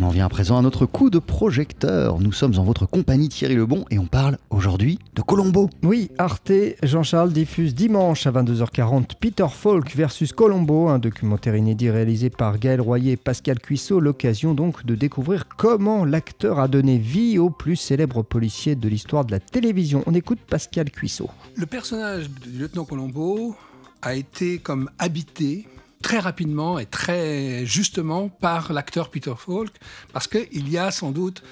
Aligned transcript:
On 0.00 0.02
en 0.02 0.10
vient 0.10 0.26
à 0.26 0.28
présent 0.28 0.56
à 0.56 0.62
notre 0.62 0.86
coup 0.86 1.10
de 1.10 1.18
projecteur. 1.18 2.20
Nous 2.20 2.30
sommes 2.30 2.56
en 2.56 2.62
votre 2.62 2.86
compagnie 2.86 3.28
Thierry 3.28 3.56
Lebon 3.56 3.84
et 3.90 3.98
on 3.98 4.06
parle 4.06 4.38
aujourd'hui 4.48 5.00
de 5.16 5.22
Colombo. 5.22 5.70
Oui, 5.82 6.08
Arte, 6.18 6.52
Jean-Charles 6.84 7.32
diffuse 7.32 7.74
dimanche 7.74 8.24
à 8.24 8.30
22h40 8.30 9.16
Peter 9.20 9.46
Falk 9.50 9.96
versus 9.96 10.32
Colombo, 10.32 10.86
un 10.86 11.00
documentaire 11.00 11.56
inédit 11.56 11.90
réalisé 11.90 12.30
par 12.30 12.60
Gaël 12.60 12.80
Royer 12.80 13.12
et 13.12 13.16
Pascal 13.16 13.58
Cuissot. 13.58 13.98
L'occasion 13.98 14.54
donc 14.54 14.86
de 14.86 14.94
découvrir 14.94 15.48
comment 15.48 16.04
l'acteur 16.04 16.60
a 16.60 16.68
donné 16.68 16.98
vie 16.98 17.40
au 17.40 17.50
plus 17.50 17.74
célèbre 17.74 18.22
policier 18.22 18.76
de 18.76 18.88
l'histoire 18.88 19.24
de 19.24 19.32
la 19.32 19.40
télévision. 19.40 20.04
On 20.06 20.14
écoute 20.14 20.38
Pascal 20.48 20.92
Cuissot. 20.92 21.28
Le 21.56 21.66
personnage 21.66 22.30
du 22.30 22.56
lieutenant 22.56 22.84
Colombo 22.84 23.56
a 24.02 24.14
été 24.14 24.58
comme 24.58 24.90
habité 25.00 25.66
très 26.02 26.18
rapidement 26.18 26.78
et 26.78 26.86
très 26.86 27.66
justement 27.66 28.28
par 28.28 28.72
l'acteur 28.72 29.10
Peter 29.10 29.34
Falk, 29.36 29.72
parce 30.12 30.26
qu'il 30.26 30.68
y 30.68 30.78
a 30.78 30.90
sans 30.90 31.10
doute 31.10 31.42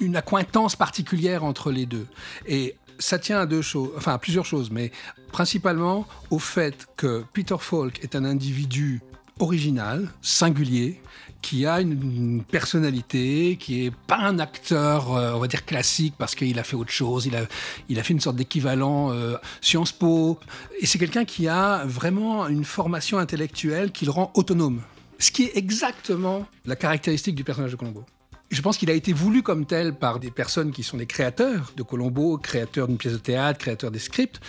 une 0.00 0.16
accointance 0.16 0.76
particulière 0.76 1.44
entre 1.44 1.70
les 1.70 1.86
deux. 1.86 2.06
Et 2.46 2.76
ça 2.98 3.18
tient 3.18 3.40
à 3.40 3.46
deux 3.46 3.62
choses, 3.62 3.90
enfin 3.96 4.14
à 4.14 4.18
plusieurs 4.18 4.46
choses, 4.46 4.70
mais 4.70 4.92
principalement 5.32 6.06
au 6.30 6.38
fait 6.38 6.86
que 6.96 7.24
Peter 7.32 7.56
Falk 7.58 8.02
est 8.02 8.16
un 8.16 8.24
individu 8.24 9.00
original, 9.38 10.08
singulier, 10.22 11.00
qui 11.42 11.66
a 11.66 11.80
une, 11.80 12.42
personnalité, 12.42 13.56
qui 13.60 13.86
est 13.86 13.92
pas 14.06 14.18
un 14.18 14.38
acteur, 14.38 15.14
euh, 15.14 15.32
on 15.34 15.38
va 15.38 15.46
dire 15.46 15.64
classique, 15.64 16.14
parce 16.18 16.34
qu'il 16.34 16.58
a 16.58 16.64
fait 16.64 16.76
autre 16.76 16.90
chose. 16.90 17.26
Il 17.26 17.36
a, 17.36 18.02
fait 18.02 18.14
une 18.14 18.20
sorte 18.20 18.36
d'équivalent 18.36 19.12
euh, 19.12 19.36
Sciences 19.60 19.92
Po. 19.92 20.38
Et 20.80 20.86
c'est 20.86 20.98
quelqu'un 20.98 21.24
qui 21.24 21.48
a 21.48 21.84
vraiment 21.84 22.48
une 22.48 22.64
formation 22.64 23.18
intellectuelle 23.18 23.92
qui 23.92 24.04
le 24.04 24.10
rend 24.10 24.32
autonome. 24.34 24.82
Ce 25.18 25.30
qui 25.30 25.44
est 25.44 25.56
exactement 25.56 26.46
la 26.64 26.76
caractéristique 26.76 27.34
du 27.34 27.44
personnage 27.44 27.72
de 27.72 27.76
Colombo. 27.76 28.04
Je 28.50 28.62
pense 28.62 28.78
qu'il 28.78 28.90
a 28.90 28.94
été 28.94 29.12
voulu 29.12 29.42
comme 29.42 29.66
tel 29.66 29.94
par 29.94 30.20
des 30.20 30.30
personnes 30.30 30.72
qui 30.72 30.82
sont 30.82 30.96
des 30.96 31.06
créateurs 31.06 31.72
de 31.76 31.82
Colombo, 31.82 32.38
créateurs 32.38 32.88
d'une 32.88 32.96
pièce 32.96 33.12
de 33.12 33.18
théâtre, 33.18 33.58
créateurs 33.58 33.90
des 33.90 33.98
scripts, 33.98 34.40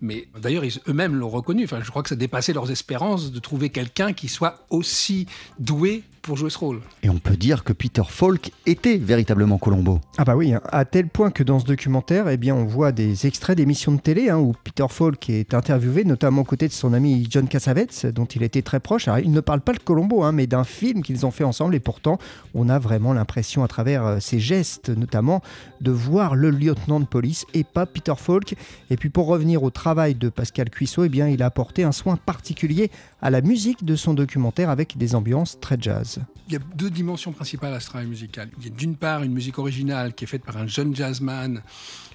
mais 0.00 0.28
d'ailleurs, 0.40 0.64
eux-mêmes 0.88 1.14
l'ont 1.14 1.28
reconnu. 1.28 1.64
Enfin, 1.64 1.80
je 1.82 1.90
crois 1.90 2.02
que 2.02 2.08
ça 2.08 2.16
dépassait 2.16 2.52
leurs 2.52 2.70
espérances 2.70 3.32
de 3.32 3.38
trouver 3.38 3.70
quelqu'un 3.70 4.12
qui 4.12 4.28
soit 4.28 4.66
aussi 4.70 5.26
doué 5.58 6.02
pour 6.26 6.36
jouer 6.36 6.50
ce 6.50 6.58
rôle. 6.58 6.80
Et 7.04 7.08
on 7.08 7.18
peut 7.18 7.36
dire 7.36 7.62
que 7.62 7.72
Peter 7.72 8.02
Falk 8.06 8.50
était 8.66 8.96
véritablement 8.96 9.58
Colombo. 9.58 10.00
Ah 10.18 10.24
bah 10.24 10.34
oui, 10.34 10.52
hein. 10.52 10.60
à 10.72 10.84
tel 10.84 11.06
point 11.06 11.30
que 11.30 11.44
dans 11.44 11.60
ce 11.60 11.64
documentaire, 11.64 12.28
eh 12.28 12.36
bien, 12.36 12.54
on 12.56 12.64
voit 12.64 12.90
des 12.90 13.28
extraits 13.28 13.56
d'émissions 13.56 13.92
de 13.92 14.00
télé 14.00 14.28
hein, 14.28 14.38
où 14.38 14.52
Peter 14.64 14.86
Falk 14.90 15.30
est 15.30 15.54
interviewé, 15.54 16.02
notamment 16.02 16.42
aux 16.42 16.44
côtés 16.44 16.66
de 16.66 16.72
son 16.72 16.92
ami 16.94 17.28
John 17.30 17.46
Cassavetes, 17.46 18.06
dont 18.06 18.24
il 18.24 18.42
était 18.42 18.62
très 18.62 18.80
proche. 18.80 19.06
Alors, 19.06 19.20
il 19.20 19.30
ne 19.30 19.40
parle 19.40 19.60
pas 19.60 19.72
de 19.72 19.78
Colombo, 19.78 20.24
hein, 20.24 20.32
mais 20.32 20.48
d'un 20.48 20.64
film 20.64 21.02
qu'ils 21.02 21.24
ont 21.26 21.30
fait 21.30 21.44
ensemble, 21.44 21.76
et 21.76 21.80
pourtant, 21.80 22.18
on 22.54 22.68
a 22.68 22.80
vraiment 22.80 23.12
l'impression, 23.12 23.62
à 23.62 23.68
travers 23.68 24.04
euh, 24.04 24.18
ses 24.18 24.40
gestes 24.40 24.88
notamment, 24.88 25.42
de 25.80 25.92
voir 25.92 26.34
le 26.34 26.50
lieutenant 26.50 26.98
de 26.98 27.06
police 27.06 27.46
et 27.54 27.62
pas 27.62 27.86
Peter 27.86 28.14
Falk. 28.16 28.56
Et 28.90 28.96
puis 28.96 29.10
pour 29.10 29.28
revenir 29.28 29.62
au 29.62 29.70
travail 29.70 29.85
de 29.94 30.28
Pascal 30.30 30.68
Cuissot, 30.68 31.04
eh 31.04 31.08
bien, 31.08 31.28
il 31.28 31.44
a 31.44 31.46
apporté 31.46 31.84
un 31.84 31.92
soin 31.92 32.16
particulier 32.16 32.90
à 33.22 33.30
la 33.30 33.40
musique 33.40 33.84
de 33.84 33.94
son 33.94 34.14
documentaire 34.14 34.68
avec 34.68 34.98
des 34.98 35.14
ambiances 35.14 35.60
très 35.60 35.76
jazz. 35.80 36.18
Il 36.48 36.54
y 36.54 36.56
a 36.56 36.60
deux 36.74 36.90
dimensions 36.90 37.30
principales 37.30 37.72
à 37.72 37.78
ce 37.78 37.86
travail 37.86 38.08
musical. 38.08 38.48
Il 38.58 38.64
y 38.64 38.66
a 38.66 38.74
d'une 38.74 38.96
part 38.96 39.22
une 39.22 39.32
musique 39.32 39.58
originale 39.58 40.12
qui 40.12 40.24
est 40.24 40.26
faite 40.26 40.44
par 40.44 40.56
un 40.56 40.66
jeune 40.66 40.94
jazzman, 40.94 41.62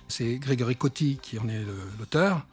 c'est 0.10 0.36
Grégory 0.36 0.76
Coty 0.76 1.18
qui 1.22 1.40
en 1.40 1.48
est 1.48 1.62
l'auteur. 1.98 2.46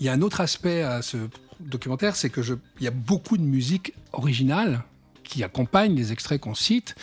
Il 0.00 0.06
y 0.06 0.08
a 0.08 0.12
un 0.14 0.20
autre 0.20 0.40
aspect 0.40 0.82
à 0.82 1.00
ce 1.02 1.16
documentaire, 1.60 2.16
c'est 2.16 2.30
que 2.30 2.40
il 2.80 2.84
y 2.84 2.88
a 2.88 2.92
beaucoup 2.92 3.36
de 3.36 3.44
musique 3.44 3.94
originale 4.12 4.82
qui 5.22 5.44
accompagne 5.44 5.94
les 5.94 6.10
extraits 6.10 6.40
qu'on 6.40 6.56
cite. 6.56 6.96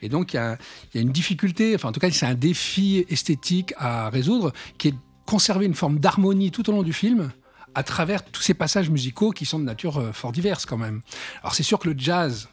Et 0.00 0.08
donc, 0.08 0.32
il 0.32 0.36
y, 0.36 0.38
a, 0.38 0.56
une 0.94 1.12
difficulté, 1.12 1.74
enfin, 1.74 1.90
en 1.90 1.92
tout 1.92 2.00
cas, 2.00 2.10
c'est 2.10 2.24
un 2.24 2.34
défi 2.34 3.04
esthétique 3.10 3.74
à 3.76 4.08
résoudre, 4.08 4.54
qui 4.78 4.88
est 4.88 4.94
conserver 5.26 5.66
une 5.66 5.74
forme 5.74 5.98
d'harmonie 5.98 6.50
tout 6.50 6.68
au 6.68 6.72
long 6.72 6.82
du 6.82 6.92
film, 6.92 7.30
à 7.74 7.82
travers 7.82 8.24
tous 8.24 8.42
ces 8.42 8.54
passages 8.54 8.90
musicaux 8.90 9.30
qui 9.30 9.46
sont 9.46 9.58
de 9.58 9.64
nature 9.64 9.98
euh, 9.98 10.12
fort 10.12 10.32
diverse 10.32 10.64
quand 10.66 10.76
même. 10.76 11.02
Alors, 11.42 11.54
c'est 11.54 11.62
sûr 11.62 11.78
que 11.78 11.88
le 11.88 11.98
jazz, 11.98 12.48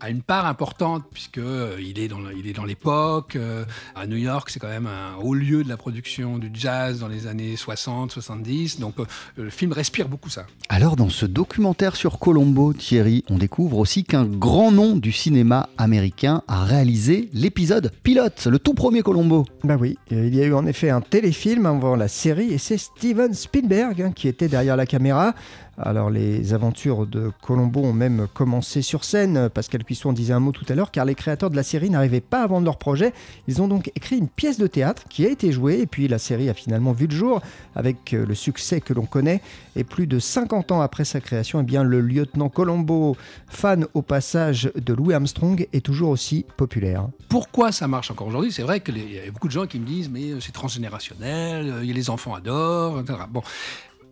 a 0.00 0.10
une 0.10 0.22
part 0.22 0.46
importante 0.46 1.04
puisque 1.12 1.38
euh, 1.38 1.76
il 1.80 1.98
est 1.98 2.08
dans 2.08 2.18
il 2.30 2.46
est 2.46 2.52
dans 2.52 2.64
l'époque 2.64 3.36
euh, 3.36 3.64
à 3.94 4.06
New 4.06 4.16
York 4.16 4.50
c'est 4.50 4.58
quand 4.58 4.68
même 4.68 4.86
un 4.86 5.16
haut 5.22 5.34
lieu 5.34 5.62
de 5.62 5.68
la 5.68 5.76
production 5.76 6.38
du 6.38 6.50
jazz 6.52 7.00
dans 7.00 7.08
les 7.08 7.26
années 7.26 7.56
60 7.56 8.10
70 8.10 8.80
donc 8.80 8.98
euh, 8.98 9.04
le 9.36 9.50
film 9.50 9.72
respire 9.72 10.08
beaucoup 10.08 10.30
ça. 10.30 10.46
Alors 10.68 10.96
dans 10.96 11.08
ce 11.08 11.26
documentaire 11.26 11.96
sur 11.96 12.18
Colombo 12.18 12.72
Thierry 12.72 13.24
on 13.28 13.38
découvre 13.38 13.78
aussi 13.78 14.04
qu'un 14.04 14.24
grand 14.24 14.72
nom 14.72 14.96
du 14.96 15.12
cinéma 15.12 15.68
américain 15.78 16.42
a 16.48 16.64
réalisé 16.64 17.28
l'épisode 17.32 17.92
pilote 18.02 18.46
le 18.46 18.58
tout 18.58 18.74
premier 18.74 19.02
Colombo. 19.02 19.44
Bah 19.64 19.76
oui 19.78 19.98
il 20.10 20.34
y 20.34 20.42
a 20.42 20.46
eu 20.46 20.54
en 20.54 20.66
effet 20.66 20.90
un 20.90 21.00
téléfilm 21.00 21.66
avant 21.66 21.96
la 21.96 22.08
série 22.08 22.52
et 22.52 22.58
c'est 22.58 22.78
Steven 22.78 23.34
Spielberg 23.34 24.02
hein, 24.02 24.12
qui 24.12 24.28
était 24.28 24.48
derrière 24.48 24.76
la 24.76 24.86
caméra 24.86 25.34
alors 25.82 26.10
les 26.10 26.54
aventures 26.54 27.06
de 27.06 27.30
Colombo 27.42 27.80
ont 27.80 27.92
même 27.92 28.26
commencé 28.32 28.82
sur 28.82 29.04
scène, 29.04 29.48
Pascal 29.48 29.84
Cuisson 29.84 30.10
en 30.10 30.12
disait 30.12 30.32
un 30.32 30.40
mot 30.40 30.52
tout 30.52 30.64
à 30.68 30.74
l'heure, 30.74 30.90
car 30.90 31.04
les 31.04 31.14
créateurs 31.14 31.50
de 31.50 31.56
la 31.56 31.62
série 31.62 31.90
n'arrivaient 31.90 32.20
pas 32.20 32.42
à 32.42 32.46
vendre 32.46 32.64
leur 32.64 32.78
projet. 32.78 33.12
Ils 33.48 33.62
ont 33.62 33.68
donc 33.68 33.90
écrit 33.94 34.18
une 34.18 34.28
pièce 34.28 34.58
de 34.58 34.66
théâtre 34.66 35.04
qui 35.08 35.26
a 35.26 35.30
été 35.30 35.52
jouée, 35.52 35.80
et 35.80 35.86
puis 35.86 36.08
la 36.08 36.18
série 36.18 36.48
a 36.48 36.54
finalement 36.54 36.92
vu 36.92 37.06
le 37.06 37.14
jour, 37.14 37.40
avec 37.74 38.12
euh, 38.12 38.26
le 38.26 38.34
succès 38.34 38.80
que 38.80 38.92
l'on 38.92 39.06
connaît. 39.06 39.40
Et 39.76 39.84
plus 39.84 40.06
de 40.06 40.18
50 40.18 40.72
ans 40.72 40.80
après 40.80 41.04
sa 41.04 41.20
création, 41.20 41.60
eh 41.60 41.64
bien, 41.64 41.82
le 41.82 42.00
lieutenant 42.00 42.48
Colombo, 42.48 43.16
fan 43.48 43.86
au 43.94 44.02
passage 44.02 44.70
de 44.74 44.94
Louis 44.94 45.14
Armstrong, 45.14 45.66
est 45.72 45.84
toujours 45.84 46.10
aussi 46.10 46.44
populaire. 46.56 47.08
Pourquoi 47.28 47.72
ça 47.72 47.88
marche 47.88 48.10
encore 48.10 48.26
aujourd'hui? 48.26 48.52
C'est 48.52 48.62
vrai 48.62 48.80
qu'il 48.80 48.98
y 48.98 49.18
a 49.18 49.30
beaucoup 49.30 49.48
de 49.48 49.52
gens 49.52 49.66
qui 49.66 49.78
me 49.78 49.86
disent 49.86 50.10
mais 50.10 50.30
euh, 50.30 50.40
c'est 50.40 50.52
transgénérationnel, 50.52 51.70
euh, 51.70 51.82
les 51.82 52.10
enfants 52.10 52.34
adorent, 52.34 53.00
etc. 53.00 53.18
Bon, 53.30 53.42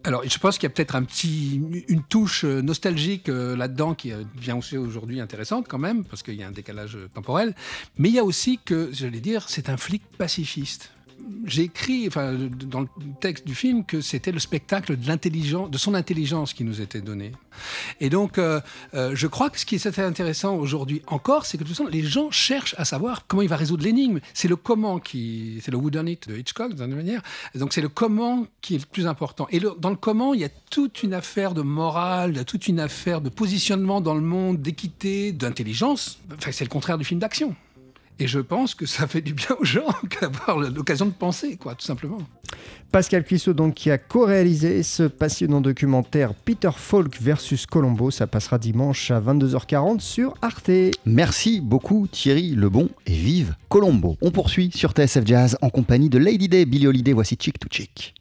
alors, 0.04 0.22
je 0.24 0.38
pense 0.38 0.58
qu'il 0.58 0.68
y 0.68 0.72
a 0.72 0.74
peut-être 0.74 0.94
un 0.94 1.02
petit, 1.02 1.60
une 1.88 2.02
touche 2.02 2.44
euh, 2.44 2.62
nostalgique 2.62 3.28
euh, 3.28 3.56
là-dedans 3.56 3.94
qui 3.94 4.12
vient 4.36 4.56
aussi 4.56 4.78
aujourd'hui 4.78 5.20
intéressante 5.20 5.66
quand 5.68 5.78
même, 5.78 6.04
parce 6.04 6.22
qu'il 6.22 6.34
y 6.34 6.42
a 6.42 6.46
un 6.46 6.52
décalage 6.52 6.96
temporel. 7.14 7.54
Mais 7.98 8.08
il 8.08 8.14
y 8.14 8.18
a 8.18 8.24
aussi 8.24 8.58
que, 8.64 8.90
j'allais 8.92 9.20
dire, 9.20 9.48
c'est 9.48 9.68
un 9.68 9.76
flic 9.76 10.02
pacifiste 10.16 10.92
j'ai 11.46 11.62
écrit, 11.62 12.06
enfin, 12.06 12.34
dans 12.66 12.80
le 12.80 12.88
texte 13.20 13.46
du 13.46 13.54
film, 13.54 13.84
que 13.84 14.00
c'était 14.00 14.32
le 14.32 14.38
spectacle 14.38 14.96
de 14.96 15.78
son 15.78 15.94
intelligence 15.94 16.52
qui 16.52 16.64
nous 16.64 16.80
était 16.80 17.00
donné. 17.00 17.32
Et 18.00 18.10
donc, 18.10 18.38
euh, 18.38 18.60
euh, 18.94 19.12
je 19.14 19.26
crois 19.26 19.50
que 19.50 19.58
ce 19.58 19.66
qui 19.66 19.74
est 19.74 19.98
intéressant 19.98 20.56
aujourd'hui 20.56 21.02
encore, 21.06 21.46
c'est 21.46 21.58
que 21.58 21.64
de 21.64 21.68
toute 21.68 21.76
façon, 21.76 21.88
les 21.88 22.02
gens 22.02 22.30
cherchent 22.30 22.74
à 22.78 22.84
savoir 22.84 23.26
comment 23.26 23.42
il 23.42 23.48
va 23.48 23.56
résoudre 23.56 23.84
l'énigme. 23.84 24.20
C'est 24.34 24.48
le 24.48 24.56
comment 24.56 24.98
qui, 24.98 25.60
c'est 25.62 25.70
le 25.70 25.78
whodunit 25.78 26.18
de 26.26 26.36
Hitchcock, 26.36 26.74
d'une 26.74 26.94
manière. 26.94 27.22
donc, 27.54 27.72
c'est 27.72 27.80
le 27.80 27.88
comment 27.88 28.46
qui 28.60 28.76
est 28.76 28.78
le 28.78 28.86
plus 28.86 29.06
important. 29.06 29.46
Et 29.50 29.60
dans 29.60 29.90
le 29.90 29.96
comment, 29.96 30.34
il 30.34 30.40
y 30.40 30.44
a 30.44 30.50
toute 30.70 31.02
une 31.02 31.14
affaire 31.14 31.54
de 31.54 31.62
morale, 31.62 32.32
il 32.32 32.36
y 32.36 32.40
a 32.40 32.44
toute 32.44 32.68
une 32.68 32.80
affaire 32.80 33.20
de 33.20 33.28
positionnement 33.28 34.00
dans 34.00 34.14
le 34.14 34.20
monde, 34.20 34.60
d'équité, 34.60 35.32
d'intelligence. 35.32 36.18
Enfin, 36.36 36.52
c'est 36.52 36.64
le 36.64 36.70
contraire 36.70 36.98
du 36.98 37.04
film 37.04 37.20
d'action. 37.20 37.54
Et 38.20 38.26
je 38.26 38.40
pense 38.40 38.74
que 38.74 38.84
ça 38.84 39.06
fait 39.06 39.20
du 39.20 39.32
bien 39.32 39.56
aux 39.60 39.64
gens 39.64 39.86
d'avoir 40.20 40.58
l'occasion 40.58 41.06
de 41.06 41.12
penser, 41.12 41.56
quoi, 41.56 41.74
tout 41.74 41.86
simplement. 41.86 42.18
Pascal 42.90 43.22
Cuissot, 43.22 43.52
donc, 43.52 43.74
qui 43.74 43.90
a 43.90 43.98
co-réalisé 43.98 44.82
ce 44.82 45.04
passionnant 45.04 45.60
documentaire 45.60 46.34
Peter 46.34 46.70
Falk 46.74 47.20
versus 47.20 47.66
Colombo. 47.66 48.10
Ça 48.10 48.26
passera 48.26 48.58
dimanche 48.58 49.10
à 49.10 49.20
22h40 49.20 50.00
sur 50.00 50.34
Arte. 50.42 50.70
Merci 51.04 51.60
beaucoup 51.60 52.08
Thierry 52.10 52.54
Lebon 52.56 52.88
et 53.06 53.12
vive 53.12 53.54
Colombo. 53.68 54.16
On 54.22 54.30
poursuit 54.30 54.70
sur 54.74 54.92
TSF 54.92 55.26
Jazz 55.26 55.58
en 55.60 55.70
compagnie 55.70 56.08
de 56.08 56.18
Lady 56.18 56.48
Day, 56.48 56.64
Billy 56.64 56.86
Holiday. 56.86 57.12
Voici 57.12 57.36
Chick 57.38 57.58
to 57.58 57.68
Chick. 57.70 58.18